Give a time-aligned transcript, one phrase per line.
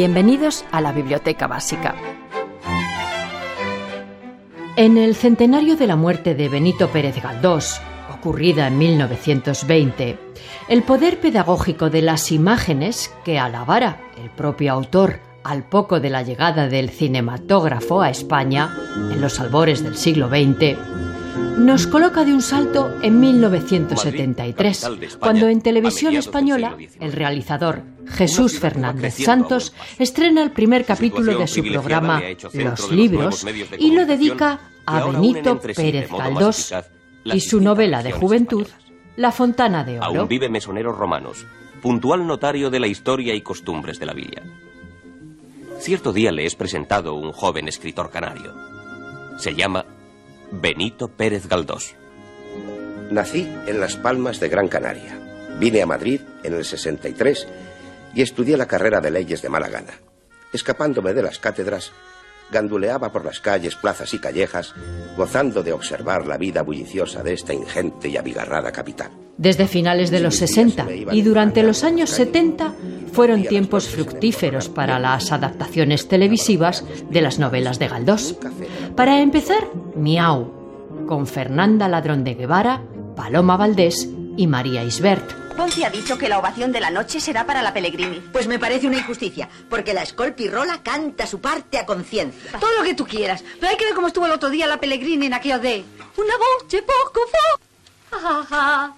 [0.00, 1.94] Bienvenidos a la Biblioteca Básica.
[4.76, 10.18] En el centenario de la muerte de Benito Pérez Galdós, ocurrida en 1920,
[10.68, 16.22] el poder pedagógico de las imágenes que alabara el propio autor al poco de la
[16.22, 18.74] llegada del cinematógrafo a España,
[19.12, 20.78] en los albores del siglo XX,
[21.36, 29.14] nos coloca de un salto en 1973, cuando en televisión española el realizador Jesús Fernández
[29.14, 33.46] Santos estrena el primer capítulo de su programa Los Libros
[33.78, 36.74] y lo dedica a Benito Pérez Galdós
[37.24, 38.66] y su novela de juventud
[39.16, 40.20] La Fontana de Oro.
[40.20, 41.46] Aún vive mesoneros romanos,
[41.82, 44.42] puntual notario de la historia y costumbres de la villa.
[45.78, 48.54] Cierto día le es presentado un joven escritor canario.
[49.38, 49.84] Se llama
[50.52, 51.94] Benito Pérez Galdós.
[53.10, 55.16] Nací en Las Palmas de Gran Canaria.
[55.60, 57.46] Vine a Madrid en el 63
[58.14, 59.94] y estudié la carrera de leyes de mala gana.
[60.52, 61.92] Escapándome de las cátedras,
[62.50, 64.74] ganduleaba por las calles, plazas y callejas,
[65.16, 69.10] gozando de observar la vida bulliciosa de esta ingente y abigarrada capital.
[69.36, 72.74] Desde finales de los 60 y durante los años 70
[73.12, 78.36] fueron tiempos fructíferos para las adaptaciones televisivas de las novelas de Galdós.
[78.94, 82.82] Para empezar, Miau, con Fernanda Ladrón de Guevara,
[83.16, 85.49] Paloma Valdés y María Isbert.
[85.60, 88.18] Ponce ha dicho que la ovación de la noche será para la Pellegrini.
[88.32, 92.58] Pues me parece una injusticia, porque la Scolpirola canta su parte a conciencia.
[92.58, 94.80] Todo lo que tú quieras, pero hay que ver cómo estuvo el otro día la
[94.80, 95.84] Pellegrini en aquello de...
[96.16, 98.96] Una voce poco fo...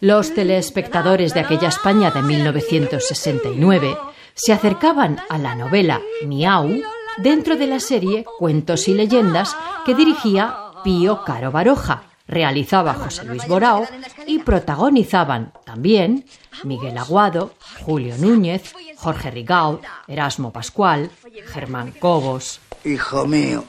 [0.00, 3.96] Los telespectadores de aquella España de 1969
[4.34, 6.82] se acercaban a la novela Miau
[7.18, 13.46] dentro de la serie Cuentos y Leyendas que dirigía Pío Caro Baroja, realizaba José Luis
[13.46, 13.86] Borao
[14.26, 16.24] y protagonizaban también
[16.64, 21.10] Miguel Aguado, Julio Núñez, Jorge Rigaud, Erasmo Pascual,
[21.46, 22.60] Germán Cobos.
[22.84, 23.64] Hijo mío,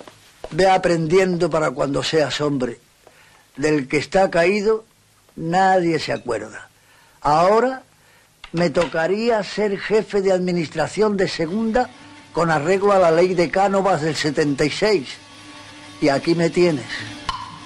[0.52, 2.80] ve aprendiendo para cuando seas hombre.
[3.56, 4.86] Del que está caído
[5.36, 6.69] nadie se acuerda.
[7.22, 7.84] Ahora
[8.52, 11.90] me tocaría ser jefe de administración de segunda
[12.34, 15.08] con arreglo a la ley de Cánovas del 76.
[16.02, 16.86] Y aquí me tienes,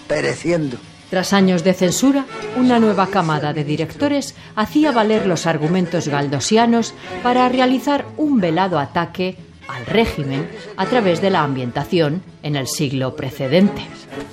[0.07, 0.78] pereciendo.
[1.09, 2.25] Tras años de censura,
[2.57, 9.38] una nueva camada de directores hacía valer los argumentos galdosianos para realizar un velado ataque
[9.69, 13.81] al régimen a través de la ambientación en el siglo precedente.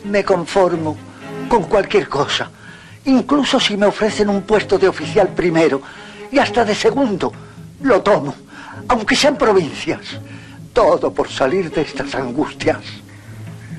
[0.04, 0.96] Me conformo
[1.48, 2.50] con cualquier cosa,
[3.04, 5.80] incluso si me ofrecen un puesto de oficial primero
[6.32, 7.32] y hasta de segundo,
[7.82, 8.34] lo tomo,
[8.88, 10.00] aunque sean provincias.
[10.72, 12.78] Todo por salir de estas angustias.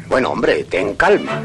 [0.08, 1.42] Bueno, hombre, ten calma.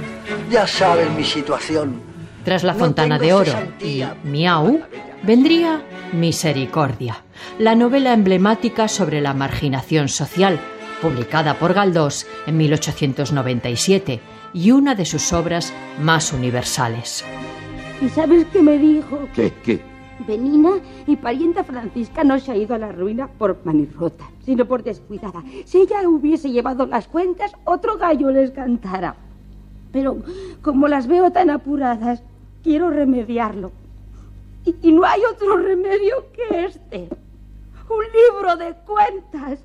[0.50, 2.02] Ya saben mi situación.
[2.44, 4.02] Tras la No Fontana de Oro y.
[4.24, 4.80] Miau,
[5.22, 5.82] vendría
[6.12, 7.22] Misericordia,
[7.58, 10.58] la novela emblemática sobre la marginación social,
[11.00, 14.20] publicada por Galdós en 1897
[14.52, 17.24] y una de sus obras más universales.
[18.00, 19.28] ¿Y sabes qué me dijo?
[19.34, 19.52] ¿Qué?
[19.62, 19.89] ¿Qué?
[20.26, 20.70] Benina
[21.06, 25.42] y parienta Francisca no se ha ido a la ruina por manirrota, sino por descuidada.
[25.64, 29.16] Si ella hubiese llevado las cuentas, otro gallo les cantara.
[29.92, 30.18] Pero
[30.62, 32.22] como las veo tan apuradas,
[32.62, 33.72] quiero remediarlo.
[34.64, 37.08] Y, y no hay otro remedio que este.
[37.88, 39.58] Un libro de cuentas.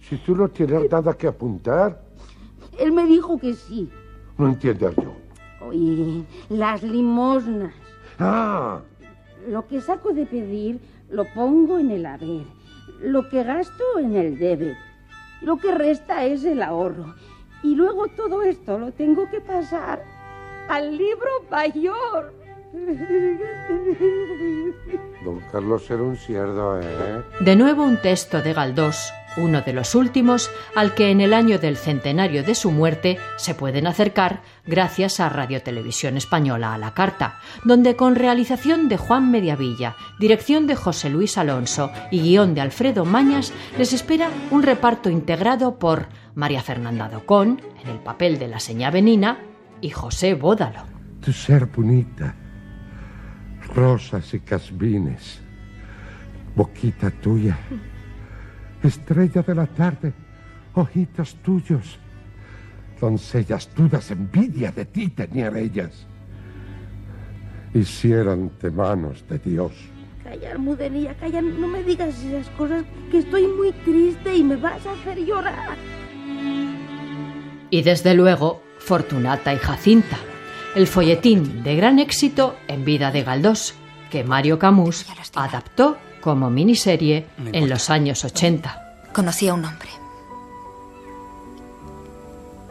[0.00, 2.00] Si tú no tienes nada que apuntar,
[2.78, 3.88] Él me dijo que sí.
[4.36, 5.12] no entiendo yo.
[5.66, 7.74] Oye, las limosnas.
[8.18, 8.80] Ah,
[9.48, 10.78] Lo que saco de pedir
[11.10, 12.44] lo pongo en el haber.
[13.00, 14.76] Lo que gasto en el debe.
[15.40, 17.14] Lo que resta es el ahorro.
[17.62, 20.04] Y luego todo esto lo tengo que pasar
[20.68, 22.34] al libro mayor.
[25.24, 27.24] don Carlos era un cierdo, ¿eh?
[27.40, 31.58] De nuevo un texto de Galdós, uno de los últimos al que en el año
[31.58, 36.94] del centenario de su muerte se pueden acercar gracias a Radio Televisión Española a la
[36.94, 42.60] carta, donde con realización de Juan Mediavilla, dirección de José Luis Alonso y guion de
[42.60, 48.48] Alfredo Mañas, les espera un reparto integrado por María Fernanda Docón, en el papel de
[48.48, 49.38] la señá Benina,
[49.80, 50.82] y José Bódalo.
[51.20, 52.34] Tu ser bonita,
[53.74, 55.40] rosas y casbines,
[56.54, 57.58] boquita tuya,
[58.82, 60.12] estrella de la tarde,
[60.74, 61.98] ojitos tuyos,
[63.00, 66.06] doncellas dudas, envidia de ti tenían ellas.
[67.74, 69.72] Hiciérante manos de Dios.
[70.22, 74.84] Calla, Almudenilla, calla, no me digas esas cosas, que estoy muy triste y me vas
[74.86, 75.76] a hacer llorar.
[77.70, 80.16] Y desde luego, Fortunata y Jacinta,
[80.74, 83.74] el folletín de gran éxito en vida de Galdós,
[84.10, 89.10] que Mario Camus adaptó como miniserie en los años 80.
[89.12, 89.88] Conocí a un hombre.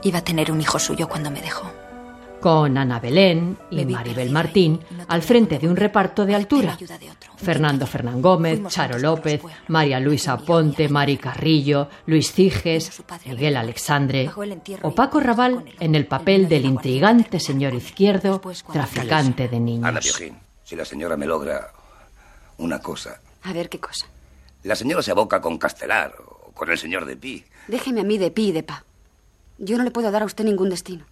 [0.03, 1.71] Iba a tener un hijo suyo cuando me dejó.
[2.39, 6.77] Con Ana Belén y Maribel Martín al frente de un reparto de altura.
[7.35, 14.29] Fernando Fernán Gómez, Charo López, María Luisa Ponte, Mari Carrillo, Luis Ciges, Miguel Alexandre
[14.83, 18.39] o Paco Raval en el papel del intrigante señor izquierdo,
[18.71, 20.21] traficante de niños.
[20.67, 21.71] Si la señora me logra
[22.57, 23.21] una cosa.
[23.43, 24.05] A ver qué cosa.
[24.63, 27.45] La señora se aboca con Castelar o con el señor de Pi.
[27.69, 28.83] Déjeme a mí de Pi y de Pa.
[29.57, 31.05] Yo no le puedo dar a usted ningún destino.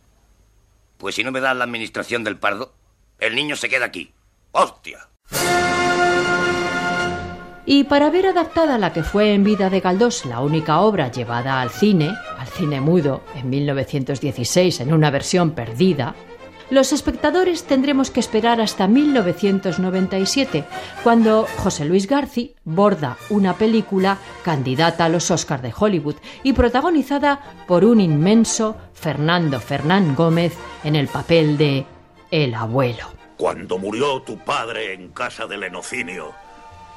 [0.97, 2.73] Pues si no me da la administración del pardo,
[3.17, 4.11] el niño se queda aquí.
[4.51, 5.07] ¡Hostia!
[7.65, 11.61] Y para ver adaptada la que fue en vida de Galdós la única obra llevada
[11.61, 16.13] al cine, al cine mudo, en 1916 en una versión perdida,
[16.69, 20.63] los espectadores tendremos que esperar hasta 1997,
[21.03, 27.39] cuando José Luis Garci borda una película candidata a los Oscars de Hollywood y protagonizada
[27.67, 30.53] por un inmenso Fernando Fernán Gómez
[30.83, 31.85] en el papel de
[32.31, 33.13] El abuelo.
[33.37, 36.33] Cuando murió tu padre en casa del enocinio,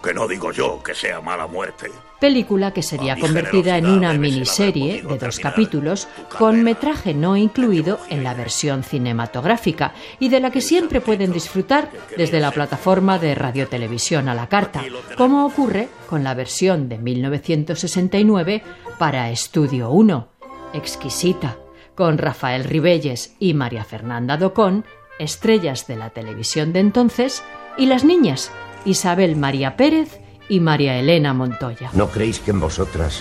[0.03, 1.91] que no digo yo que sea mala muerte.
[2.21, 8.25] Película que sería convertida en una miniserie de dos capítulos con metraje no incluido en
[8.25, 14.29] la versión cinematográfica y de la que siempre pueden disfrutar desde la plataforma de radiotelevisión
[14.29, 14.83] a la carta,
[15.17, 18.63] como ocurre con la versión de 1969
[18.99, 20.29] para Estudio 1,
[20.73, 21.59] exquisita,
[21.95, 24.85] con Rafael Ribelles y María Fernanda Docón,
[25.21, 27.45] estrellas de la televisión de entonces,
[27.77, 28.51] y las niñas
[28.89, 30.19] Isabel María Pérez
[30.49, 31.91] y María Elena Montoya.
[31.93, 33.21] ¿No creéis que en vosotras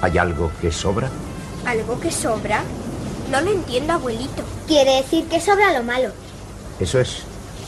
[0.00, 1.10] hay algo que sobra?
[1.66, 2.62] ¿Algo que sobra?
[3.30, 4.44] No lo entiendo, abuelito.
[4.68, 6.10] Quiere decir que sobra lo malo.
[6.78, 7.24] Eso es.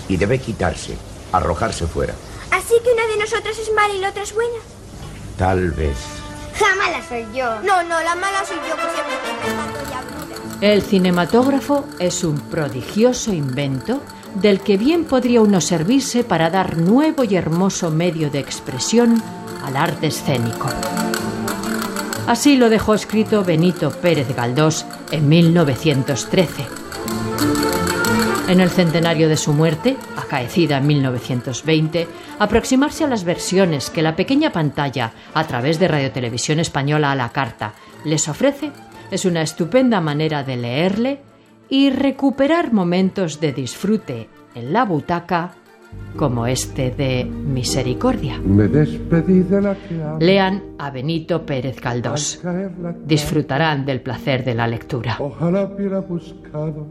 [0.09, 0.97] Y debe quitarse,
[1.33, 2.15] arrojarse fuera.
[2.53, 4.59] ¿Así que una de nosotras es mala y la otra es buena?
[5.37, 5.97] Tal vez.
[6.61, 7.61] La mala soy yo.
[7.63, 14.01] No, no, la mala soy yo que siempre El cinematógrafo es un prodigioso invento
[14.35, 19.23] del que bien podría uno servirse para dar nuevo y hermoso medio de expresión
[19.65, 20.69] al arte escénico.
[22.27, 26.67] Así lo dejó escrito Benito Pérez Galdós en 1913.
[28.49, 34.17] En el centenario de su muerte, acaecida en 1920, aproximarse a las versiones que la
[34.17, 37.75] pequeña pantalla, a través de Radiotelevisión Española a la carta,
[38.05, 38.73] les ofrece
[39.11, 41.21] es una estupenda manera de leerle
[41.71, 45.55] y recuperar momentos de disfrute en la butaca
[46.17, 48.39] como este de Misericordia.
[48.39, 52.43] Me despedí de la que Lean a Benito Pérez Galdós.
[53.05, 55.17] Disfrutarán del placer de la lectura.
[55.21, 56.87] Ojalá hubiera buscado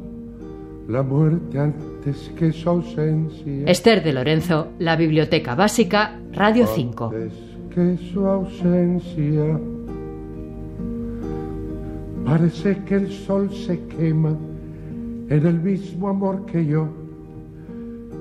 [0.87, 3.65] la muerte antes que su ausencia.
[3.67, 7.05] Esther de Lorenzo, La Biblioteca Básica, Radio 5.
[7.05, 7.33] Antes
[7.73, 9.59] que su ausencia.
[12.25, 14.35] Parece que el sol se quema
[15.29, 16.87] en el mismo amor que yo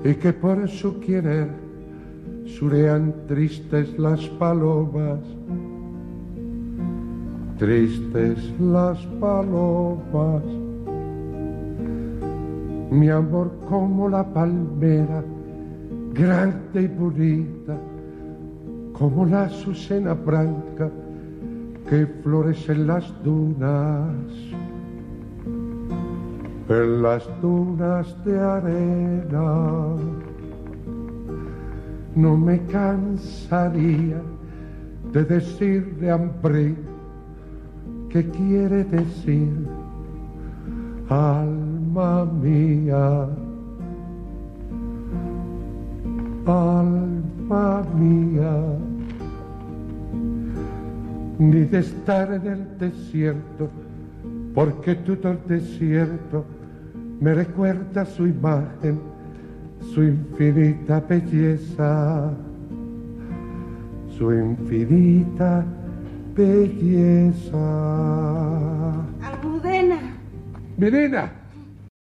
[0.03, 1.49] y que por su querer
[2.45, 5.19] surean tristes las palomas,
[7.57, 10.43] tristes las palomas.
[12.91, 15.23] Mi amor como la palmera,
[16.13, 17.77] grande y bonita,
[18.93, 20.89] como la azucena blanca
[21.87, 24.15] que florece en las dunas
[26.69, 29.95] en las dunas de arena.
[32.15, 34.21] No me cansaría
[35.11, 36.75] de decirle hambre
[38.09, 39.49] qué quiere decir
[41.09, 43.27] alma mía,
[46.45, 48.61] alma mía,
[51.39, 53.69] ni de estar en el desierto,
[54.53, 56.45] porque todo el desierto
[57.19, 58.99] me recuerda su imagen,
[59.93, 62.31] su infinita belleza,
[64.17, 65.65] su infinita
[66.35, 67.57] belleza.
[69.21, 69.99] Almudena.
[70.77, 71.31] Menina,